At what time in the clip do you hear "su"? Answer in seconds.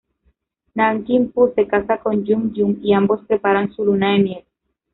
3.75-3.85